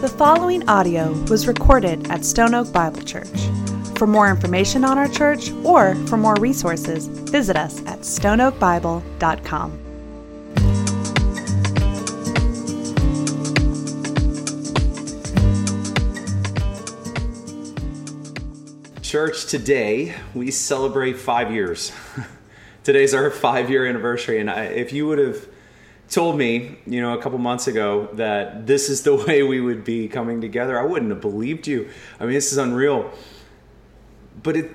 [0.00, 3.26] The following audio was recorded at Stone Oak Bible Church.
[3.96, 9.72] For more information on our church or for more resources, visit us at stoneoakbible.com.
[19.02, 21.90] Church, today we celebrate five years.
[22.84, 25.44] Today's our five year anniversary, and I, if you would have
[26.18, 29.84] told me, you know, a couple months ago that this is the way we would
[29.84, 31.88] be coming together, I wouldn't have believed you.
[32.18, 33.12] I mean, this is unreal.
[34.42, 34.72] But it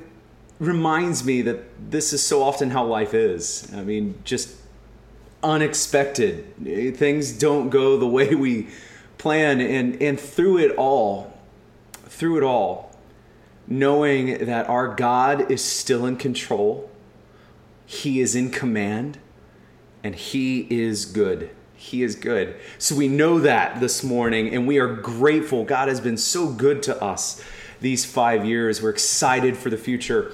[0.60, 3.70] reminds me that this is so often how life is.
[3.76, 4.56] I mean, just
[5.44, 6.96] unexpected.
[6.96, 8.70] Things don't go the way we
[9.18, 11.38] plan and and through it all,
[12.06, 12.96] through it all,
[13.68, 16.90] knowing that our God is still in control.
[17.86, 19.20] He is in command
[20.04, 21.50] and He is good.
[21.76, 22.56] He is good.
[22.78, 25.66] So we know that this morning, and we are grateful.
[25.66, 27.44] God has been so good to us
[27.82, 28.82] these five years.
[28.82, 30.32] We're excited for the future.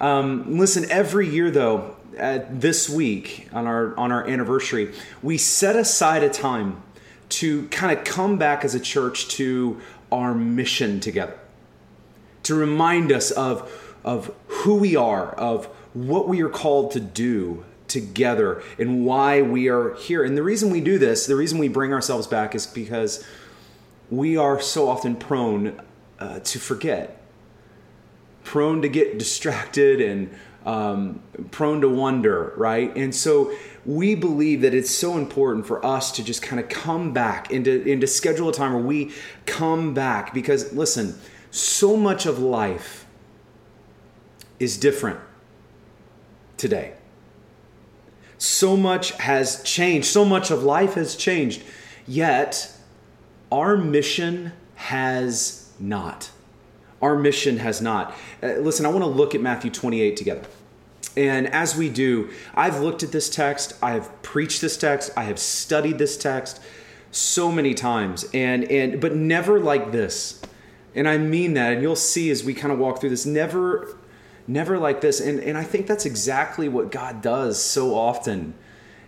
[0.00, 6.22] Um, listen, every year though, this week on our on our anniversary, we set aside
[6.22, 6.82] a time
[7.28, 9.80] to kind of come back as a church to
[10.10, 11.38] our mission together,
[12.44, 13.70] to remind us of
[14.04, 19.68] of who we are, of what we are called to do together and why we
[19.68, 20.24] are here.
[20.24, 23.24] And the reason we do this, the reason we bring ourselves back is because
[24.10, 25.80] we are so often prone
[26.18, 27.20] uh, to forget,
[28.44, 32.94] prone to get distracted and um, prone to wonder, right?
[32.96, 33.52] And so
[33.84, 37.64] we believe that it's so important for us to just kind of come back and
[37.64, 39.12] to, and to schedule a time where we
[39.46, 41.18] come back because, listen,
[41.52, 43.06] so much of life
[44.58, 45.20] is different
[46.56, 46.95] today
[48.46, 51.62] so much has changed, so much of life has changed.
[52.06, 52.72] Yet,
[53.50, 56.30] our mission has not.
[57.02, 58.14] Our mission has not.
[58.42, 60.46] Uh, listen, I want to look at Matthew 28 together.
[61.16, 65.24] And as we do, I've looked at this text, I have preached this text, I
[65.24, 66.60] have studied this text
[67.10, 70.42] so many times, and and but never like this.
[70.94, 73.96] And I mean that, and you'll see as we kind of walk through this, never
[74.46, 75.20] never like this.
[75.20, 78.54] And and i think that's exactly what god does so often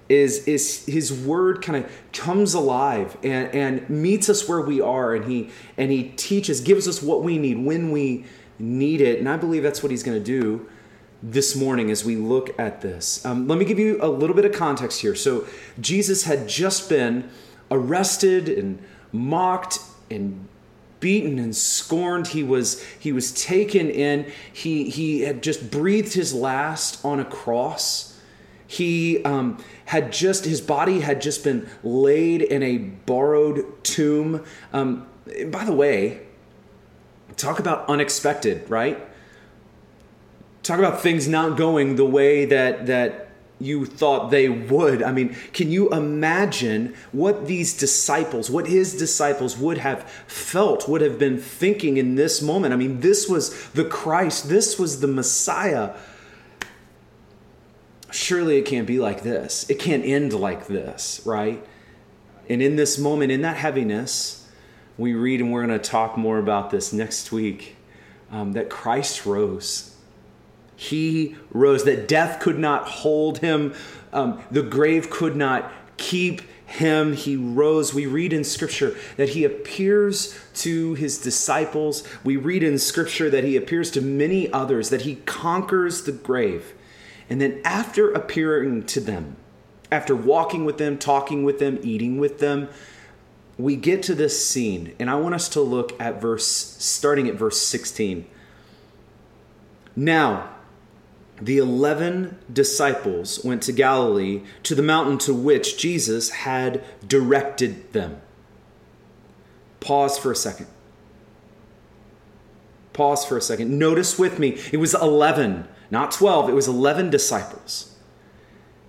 [0.09, 5.15] is is his word kind of comes alive and and meets us where we are
[5.15, 8.25] and he and he teaches gives us what we need when we
[8.59, 9.19] need it.
[9.19, 10.69] And i believe that's what he's going to do
[11.21, 13.25] this morning as we look at this.
[13.27, 15.15] Um, let me give you a little bit of context here.
[15.15, 15.47] So
[15.81, 17.29] jesus had just been
[17.71, 18.83] arrested and
[19.13, 19.79] mocked
[20.11, 20.49] and
[21.01, 22.29] beaten and scorned.
[22.29, 24.31] He was he was taken in.
[24.53, 28.19] He he had just breathed his last on a cross.
[28.67, 34.45] He um, had just his body had just been laid in a borrowed tomb.
[34.73, 35.07] Um,
[35.51, 36.21] by the way
[37.37, 39.01] talk about unexpected right?
[40.63, 43.28] Talk about things not going the way that that
[43.61, 45.03] you thought they would.
[45.03, 51.01] I mean, can you imagine what these disciples, what his disciples would have felt, would
[51.01, 52.73] have been thinking in this moment?
[52.73, 55.95] I mean, this was the Christ, this was the Messiah.
[58.11, 59.69] Surely it can't be like this.
[59.69, 61.65] It can't end like this, right?
[62.49, 64.49] And in this moment, in that heaviness,
[64.97, 67.77] we read, and we're going to talk more about this next week,
[68.31, 69.98] um, that Christ rose
[70.79, 73.75] he rose, that death could not hold him,
[74.13, 77.15] um, the grave could not keep him.
[77.15, 77.93] He rose.
[77.93, 82.07] We read in Scripture that he appears to his disciples.
[82.23, 86.75] We read in Scripture that he appears to many others, that he conquers the grave.
[87.29, 89.37] And then, after appearing to them,
[89.91, 92.69] after walking with them, talking with them, eating with them,
[93.59, 94.95] we get to this scene.
[95.01, 98.27] And I want us to look at verse, starting at verse 16.
[99.97, 100.51] Now,
[101.41, 108.21] the 11 disciples went to Galilee to the mountain to which Jesus had directed them.
[109.81, 110.67] Pause for a second.
[112.93, 113.79] Pause for a second.
[113.79, 117.95] Notice with me, it was 11, not 12, it was 11 disciples.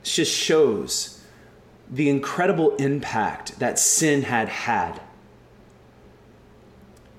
[0.02, 1.24] This just shows
[1.90, 5.00] the incredible impact that sin had had.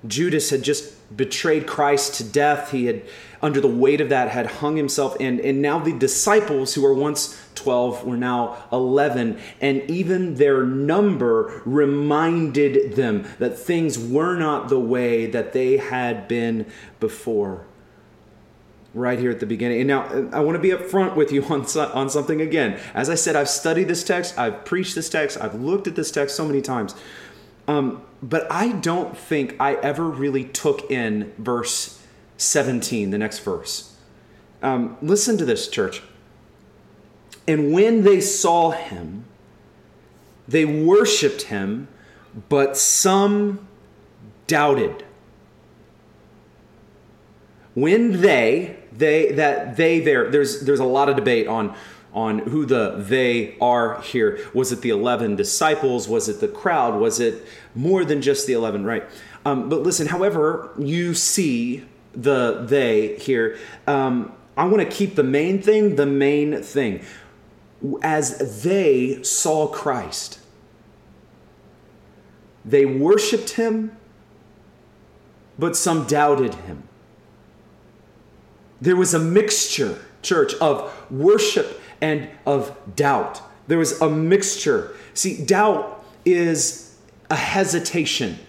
[0.05, 2.71] Judas had just betrayed Christ to death.
[2.71, 3.03] He had
[3.41, 6.93] under the weight of that had hung himself and and now the disciples who were
[6.93, 14.69] once 12 were now 11 and even their number reminded them that things were not
[14.69, 16.65] the way that they had been
[16.99, 17.65] before
[18.93, 19.79] right here at the beginning.
[19.79, 22.79] And now I want to be upfront with you on on something again.
[22.93, 26.11] As I said, I've studied this text, I've preached this text, I've looked at this
[26.11, 26.95] text so many times.
[27.67, 32.01] Um, but I don't think I ever really took in verse
[32.37, 33.95] 17, the next verse.
[34.61, 36.01] Um, listen to this, church.
[37.47, 39.25] And when they saw him,
[40.47, 41.87] they worshiped him,
[42.49, 43.67] but some
[44.47, 45.05] doubted.
[47.73, 51.75] When they, they that they there, there's there's a lot of debate on
[52.13, 54.39] on who the they are here.
[54.53, 56.07] Was it the 11 disciples?
[56.07, 56.99] Was it the crowd?
[56.99, 59.03] Was it more than just the 11, right?
[59.45, 65.23] Um, but listen, however you see the they here, um, I want to keep the
[65.23, 67.03] main thing the main thing.
[68.03, 70.39] As they saw Christ,
[72.63, 73.97] they worshiped him,
[75.57, 76.83] but some doubted him.
[78.79, 83.41] There was a mixture, church, of worship and of doubt.
[83.67, 84.95] There was a mixture.
[85.13, 86.97] See, doubt is
[87.29, 88.39] a hesitation.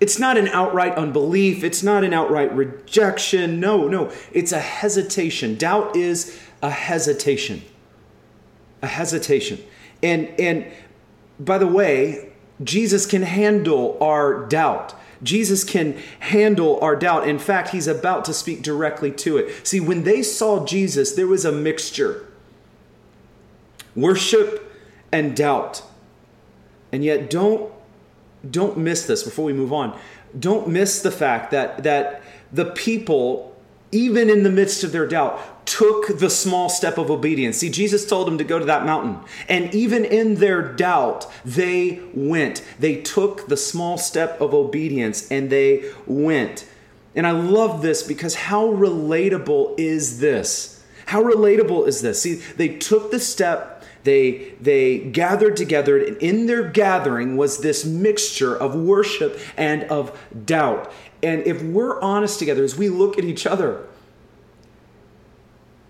[0.00, 1.64] It's not an outright unbelief.
[1.64, 3.58] It's not an outright rejection.
[3.58, 4.12] No, no.
[4.32, 5.56] It's a hesitation.
[5.56, 7.62] Doubt is a hesitation.
[8.82, 9.58] A hesitation.
[10.02, 10.66] And and
[11.40, 12.32] by the way,
[12.62, 14.94] Jesus can handle our doubt.
[15.22, 17.28] Jesus can handle our doubt.
[17.28, 19.66] In fact, he's about to speak directly to it.
[19.66, 22.24] See, when they saw Jesus, there was a mixture
[23.96, 24.72] worship
[25.10, 25.82] and doubt.
[26.92, 27.72] And yet, don't,
[28.48, 29.98] don't miss this before we move on.
[30.38, 32.22] Don't miss the fact that, that
[32.52, 33.47] the people,
[33.90, 37.58] even in the midst of their doubt, took the small step of obedience.
[37.58, 39.18] See, Jesus told them to go to that mountain.
[39.48, 42.64] And even in their doubt, they went.
[42.78, 46.66] They took the small step of obedience and they went.
[47.14, 50.84] And I love this because how relatable is this?
[51.06, 52.22] How relatable is this?
[52.22, 57.84] See, they took the step, they they gathered together, and in their gathering was this
[57.84, 60.92] mixture of worship and of doubt.
[61.22, 63.84] And if we're honest together as we look at each other,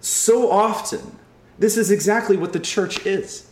[0.01, 1.19] so often,
[1.59, 3.51] this is exactly what the church is.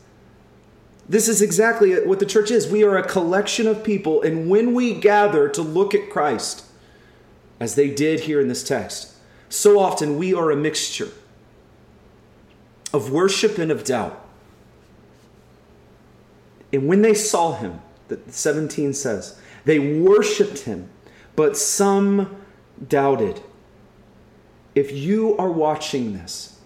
[1.09, 2.67] This is exactly what the church is.
[2.67, 6.65] We are a collection of people, and when we gather to look at Christ,
[7.61, 9.13] as they did here in this text,
[9.49, 11.11] so often we are a mixture
[12.93, 14.25] of worship and of doubt.
[16.73, 20.89] And when they saw him, the 17 says, they worshiped him,
[21.37, 22.37] but some
[22.89, 23.41] doubted
[24.77, 26.61] if you are watching this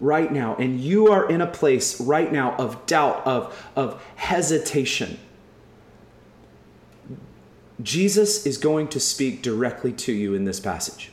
[0.00, 5.18] right now and you are in a place right now of doubt, of, of hesitation,
[7.80, 11.12] Jesus is going to speak directly to you in this passage.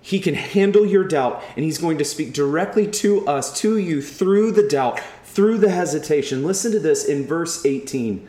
[0.00, 4.00] He can handle your doubt, and He's going to speak directly to us, to you,
[4.00, 6.44] through the doubt, through the hesitation.
[6.44, 8.28] Listen to this in verse 18.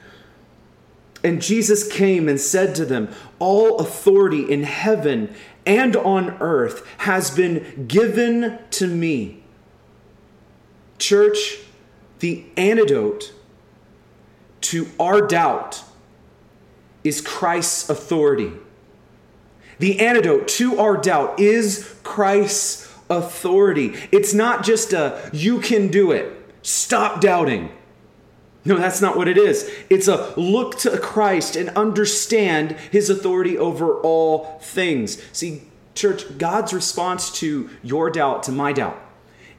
[1.23, 3.09] And Jesus came and said to them,
[3.39, 5.33] All authority in heaven
[5.65, 9.43] and on earth has been given to me.
[10.99, 11.57] Church,
[12.19, 13.33] the antidote
[14.61, 15.83] to our doubt
[17.03, 18.51] is Christ's authority.
[19.79, 23.95] The antidote to our doubt is Christ's authority.
[24.11, 27.71] It's not just a you can do it, stop doubting.
[28.67, 29.71] No, that's not what it is.
[29.89, 35.23] It's a look to Christ and understand his authority over all things.
[35.31, 35.61] See,
[35.95, 38.99] church, God's response to your doubt, to my doubt,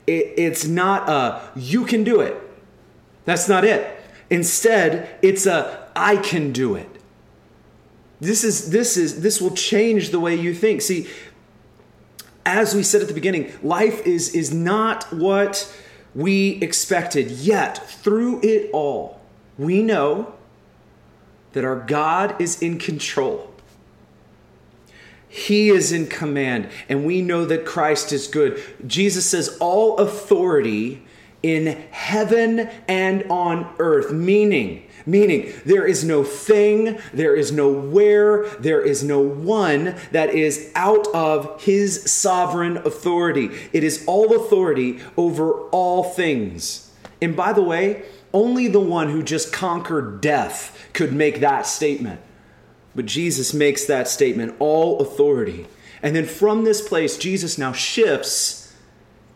[0.07, 2.37] it, it's not a you can do it.
[3.25, 3.99] That's not it.
[4.29, 6.91] Instead, it's a I can do it.
[8.21, 10.83] This is this is this will change the way you think.
[10.83, 11.09] See,
[12.45, 15.75] as we said at the beginning, life is is not what
[16.18, 17.30] we expected.
[17.30, 19.20] Yet, through it all,
[19.56, 20.34] we know
[21.52, 23.54] that our God is in control.
[25.28, 28.60] He is in command, and we know that Christ is good.
[28.84, 31.06] Jesus says, All authority
[31.42, 38.49] in heaven and on earth, meaning, meaning there is no thing, there is no where,
[38.57, 43.50] there is no one that is out of his sovereign authority.
[43.73, 46.92] It is all authority over all things.
[47.21, 52.21] And by the way, only the one who just conquered death could make that statement.
[52.95, 55.66] But Jesus makes that statement all authority.
[56.02, 58.67] And then from this place, Jesus now shifts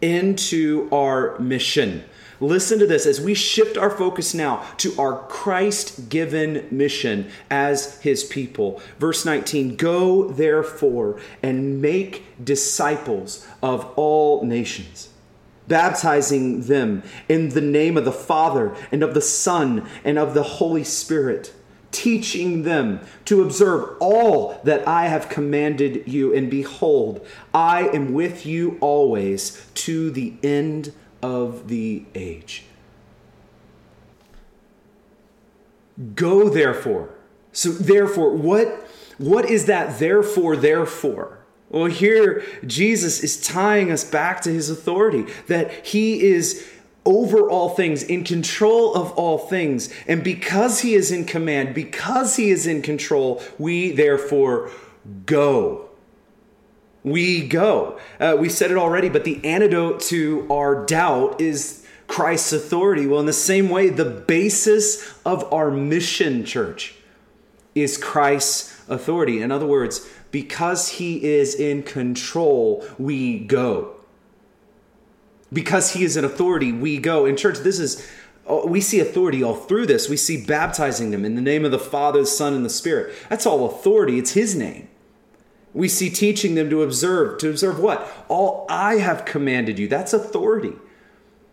[0.03, 2.05] into our mission.
[2.43, 8.01] Listen to this as we shift our focus now to our Christ given mission as
[8.01, 8.83] his people.
[8.99, 15.11] Verse 19 Go therefore and make disciples of all nations,
[15.69, 20.43] baptizing them in the name of the Father and of the Son and of the
[20.43, 21.55] Holy Spirit,
[21.93, 26.35] teaching them to observe all that I have commanded you.
[26.35, 32.65] And behold, I am with you always to the end of the age.
[36.15, 37.11] Go therefore.
[37.53, 41.39] So therefore, what what is that therefore therefore?
[41.69, 46.69] Well, here Jesus is tying us back to his authority, that he is
[47.05, 49.93] over all things, in control of all things.
[50.07, 54.71] And because he is in command, because he is in control, we therefore
[55.27, 55.89] go.
[57.05, 57.99] We go.
[58.21, 63.07] Uh, we said it already, but the antidote to our doubt is Christ's authority.
[63.07, 66.95] Well, in the same way, the basis of our mission, church,
[67.75, 69.43] is Christ's authority.
[69.43, 73.97] In other words, because he is in control, we go.
[75.53, 77.27] Because he is an authority, we go.
[77.27, 78.09] In church, this is
[78.47, 80.09] oh, we see authority all through this.
[80.09, 83.15] We see baptizing them in the name of the Father, the Son, and the Spirit.
[83.29, 84.19] That's all authority.
[84.19, 84.89] It's his name.
[85.75, 87.39] We see teaching them to observe.
[87.39, 88.07] To observe what?
[88.29, 89.89] All I have commanded you.
[89.89, 90.75] That's authority.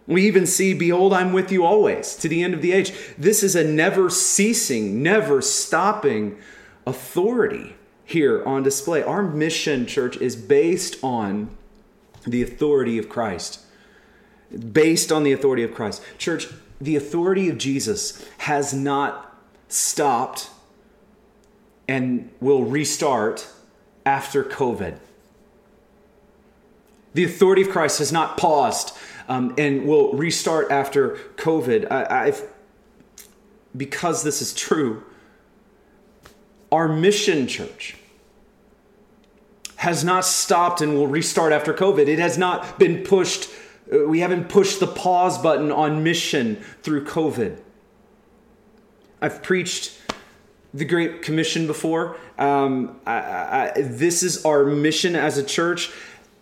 [0.08, 2.92] We even see, Behold, I'm with you always to the end of the age.
[3.18, 6.38] This is a never ceasing, never stopping
[6.86, 9.04] authority here on display.
[9.04, 11.56] Our mission, church, is based on
[12.26, 13.62] the authority of Christ.
[14.50, 16.02] Based on the authority of Christ.
[16.18, 16.48] Church,
[16.82, 19.38] the authority of Jesus has not
[19.68, 20.50] stopped
[21.88, 23.48] and will restart
[24.06, 24.98] after COVID.
[27.14, 28.96] The authority of Christ has not paused
[29.28, 31.92] um, and will restart after COVID.
[31.92, 32.44] I, I've,
[33.76, 35.04] because this is true,
[36.72, 37.96] our mission church
[39.78, 42.08] has not stopped and will restart after COVID.
[42.08, 43.50] It has not been pushed,
[43.92, 47.60] we haven't pushed the pause button on mission through COVID.
[49.22, 50.00] I've preached
[50.74, 52.18] the Great Commission before.
[52.38, 55.92] Um, I, I, this is our mission as a church.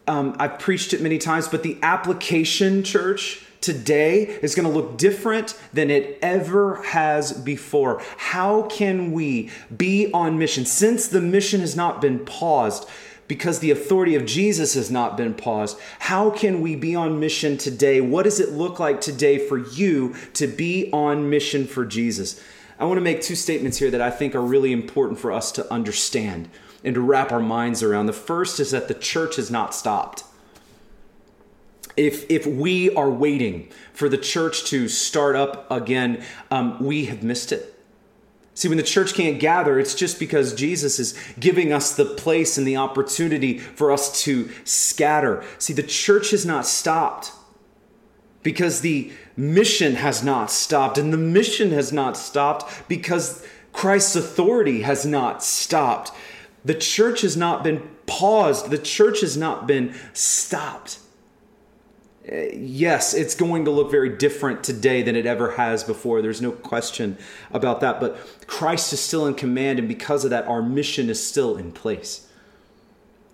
[0.07, 4.97] Um, I've preached it many times, but the application, church, today is going to look
[4.97, 8.01] different than it ever has before.
[8.17, 12.87] How can we be on mission since the mission has not been paused?
[13.27, 15.77] Because the authority of Jesus has not been paused.
[15.99, 17.99] How can we be on mission today?
[17.99, 22.41] What does it look like today for you to be on mission for Jesus?
[22.79, 25.51] I want to make two statements here that I think are really important for us
[25.53, 26.49] to understand
[26.83, 28.05] and to wrap our minds around.
[28.05, 30.23] The first is that the church has not stopped
[31.97, 37.23] if if we are waiting for the church to start up again, um, we have
[37.23, 37.76] missed it.
[38.57, 42.57] See, when the church can't gather, it's just because Jesus is giving us the place
[42.57, 45.43] and the opportunity for us to scatter.
[45.59, 47.33] See, the church has not stopped
[48.41, 54.81] because the mission has not stopped, and the mission has not stopped because Christ's authority
[54.81, 56.11] has not stopped.
[56.65, 60.97] The church has not been paused, the church has not been stopped
[62.29, 66.21] yes, it's going to look very different today than it ever has before.
[66.21, 67.17] There's no question
[67.51, 67.99] about that.
[67.99, 68.17] But
[68.47, 72.27] Christ is still in command, and because of that, our mission is still in place.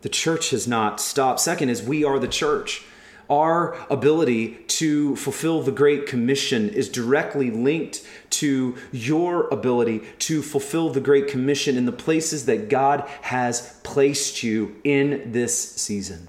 [0.01, 1.39] The church has not stopped.
[1.39, 2.83] Second is we are the church.
[3.29, 10.89] Our ability to fulfill the Great Commission is directly linked to your ability to fulfill
[10.89, 16.27] the Great Commission in the places that God has placed you in this season.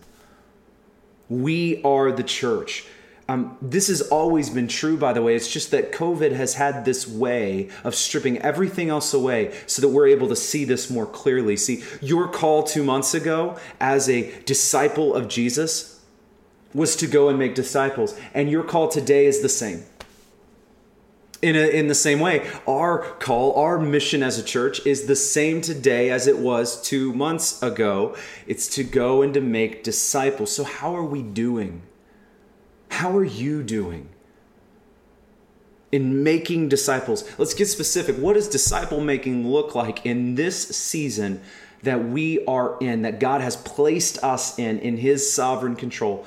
[1.28, 2.86] We are the church.
[3.26, 5.34] Um, this has always been true, by the way.
[5.34, 9.88] It's just that COVID has had this way of stripping everything else away so that
[9.88, 11.56] we're able to see this more clearly.
[11.56, 16.02] See, your call two months ago as a disciple of Jesus
[16.74, 19.84] was to go and make disciples, and your call today is the same
[21.44, 25.14] in, a, in the same way, our call, our mission as a church is the
[25.14, 28.16] same today as it was two months ago.
[28.46, 30.50] It's to go and to make disciples.
[30.50, 31.82] So, how are we doing?
[32.88, 34.08] How are you doing?
[35.92, 37.22] in making disciples.
[37.38, 38.16] Let's get specific.
[38.16, 41.40] What does disciple making look like in this season
[41.84, 46.26] that we are in, that God has placed us in, in His sovereign control?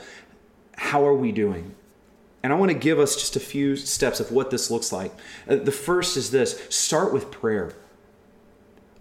[0.77, 1.75] How are we doing?
[2.47, 5.11] And I want to give us just a few steps of what this looks like.
[5.49, 7.73] Uh, the first is this start with prayer.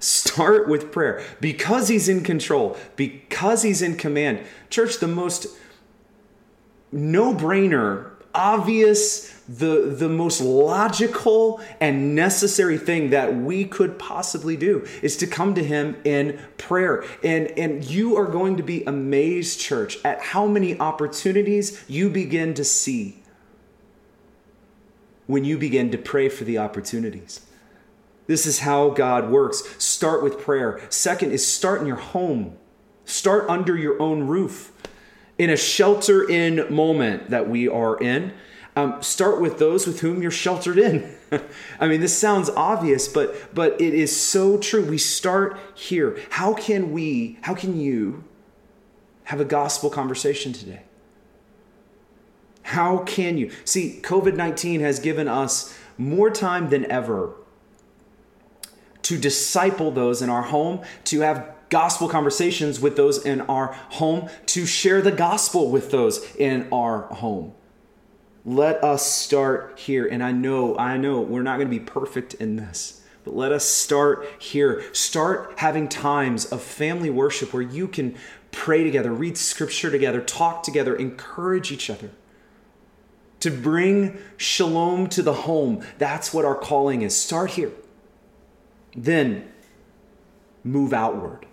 [0.00, 4.40] Start with prayer because he's in control, because he's in command.
[4.68, 5.46] Church, the most
[6.90, 14.84] no brainer obvious, the, the most logical and necessary thing that we could possibly do
[15.02, 17.04] is to come to Him in prayer.
[17.22, 22.54] And, and you are going to be amazed, church, at how many opportunities you begin
[22.54, 23.22] to see
[25.26, 27.40] when you begin to pray for the opportunities.
[28.26, 29.62] This is how God works.
[29.82, 30.80] Start with prayer.
[30.88, 32.56] Second is start in your home,
[33.04, 34.72] start under your own roof.
[35.38, 38.32] In a shelter in moment that we are in,
[38.74, 41.14] um, start with those with whom you're sheltered in.
[41.80, 44.82] I mean, this sounds obvious, but but it is so true.
[44.84, 46.18] We start here.
[46.30, 47.38] How can we?
[47.42, 48.24] How can you
[49.24, 50.85] have a gospel conversation today?
[52.66, 53.52] How can you?
[53.64, 57.32] See, COVID 19 has given us more time than ever
[59.02, 64.28] to disciple those in our home, to have gospel conversations with those in our home,
[64.46, 67.54] to share the gospel with those in our home.
[68.44, 70.04] Let us start here.
[70.04, 73.52] And I know, I know we're not going to be perfect in this, but let
[73.52, 74.82] us start here.
[74.92, 78.16] Start having times of family worship where you can
[78.50, 82.10] pray together, read scripture together, talk together, encourage each other
[83.40, 85.84] to bring shalom to the home.
[85.98, 87.16] That's what our calling is.
[87.16, 87.72] Start here.
[88.96, 89.50] Then
[90.64, 91.46] move outward.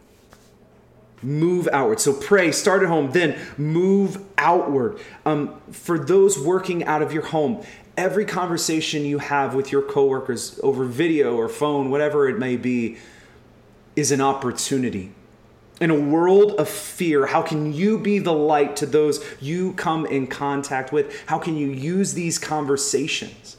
[1.21, 1.99] Move outward.
[1.99, 4.99] So pray, start at home, then move outward.
[5.25, 7.63] Um, for those working out of your home,
[7.95, 12.97] every conversation you have with your coworkers over video or phone, whatever it may be,
[13.95, 15.13] is an opportunity
[15.83, 20.05] in a world of fear, how can you be the light to those you come
[20.05, 21.13] in contact with?
[21.25, 23.57] How can you use these conversations?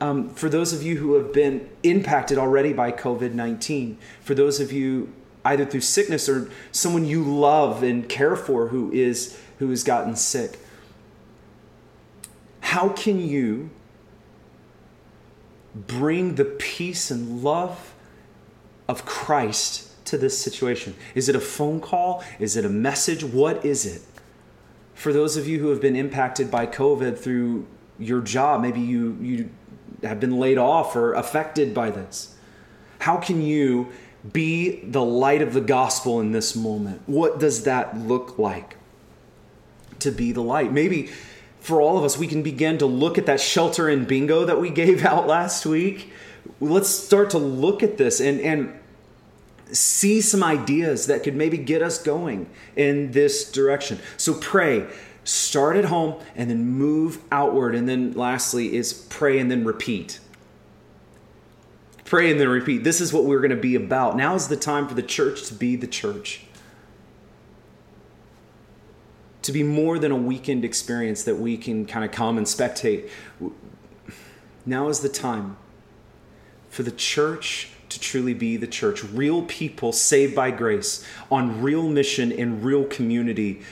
[0.00, 4.60] Um, for those of you who have been impacted already by COVID 19, for those
[4.60, 5.12] of you
[5.44, 10.14] either through sickness or someone you love and care for who is who has gotten
[10.14, 10.60] sick,
[12.60, 13.70] how can you
[15.74, 17.92] bring the peace and love
[18.88, 20.94] of Christ to this situation?
[21.14, 22.24] Is it a phone call?
[22.38, 23.24] Is it a message?
[23.24, 24.02] What is it?
[24.94, 27.66] For those of you who have been impacted by COVID through
[27.98, 29.50] your job, maybe you, you
[30.02, 32.34] have been laid off or affected by this.
[33.00, 33.88] How can you
[34.32, 37.02] be the light of the gospel in this moment?
[37.06, 38.76] What does that look like
[40.00, 40.72] to be the light?
[40.72, 41.10] Maybe
[41.60, 44.60] for all of us, we can begin to look at that shelter in bingo that
[44.60, 46.12] we gave out last week.
[46.60, 48.78] Let's start to look at this and, and
[49.72, 53.98] see some ideas that could maybe get us going in this direction.
[54.16, 54.86] So pray,
[55.24, 57.74] start at home, and then move outward.
[57.74, 60.20] And then lastly is pray and then repeat.
[62.04, 62.84] Pray and then repeat.
[62.84, 64.16] This is what we're going to be about.
[64.16, 66.44] Now is the time for the church to be the church.
[69.42, 73.08] To be more than a weekend experience that we can kind of come and spectate.
[74.64, 75.56] Now is the time
[76.68, 79.04] for the church to truly be the church.
[79.04, 83.62] Real people saved by grace on real mission in real community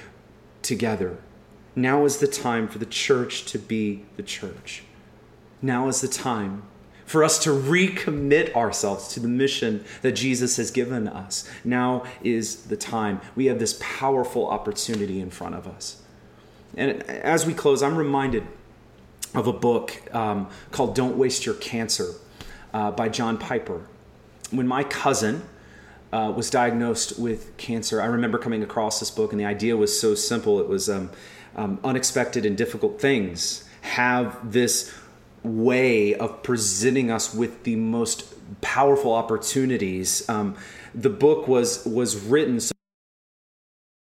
[0.62, 1.18] together.
[1.74, 4.83] Now is the time for the church to be the church.
[5.62, 6.62] Now is the time
[7.06, 11.48] for us to recommit ourselves to the mission that Jesus has given us.
[11.64, 13.20] Now is the time.
[13.35, 16.02] We have this powerful opportunity in front of us.
[16.76, 18.46] And as we close, I'm reminded
[19.35, 22.14] of a book um, called Don't Waste Your Cancer
[22.72, 23.83] uh, by John Piper
[24.51, 25.43] when my cousin
[26.13, 29.99] uh, was diagnosed with cancer, I remember coming across this book, and the idea was
[29.99, 30.61] so simple.
[30.61, 31.11] It was um,
[31.57, 34.93] um, unexpected and difficult things have this
[35.43, 38.25] way of presenting us with the most
[38.61, 40.29] powerful opportunities.
[40.29, 40.57] Um,
[40.95, 42.75] the book was was written so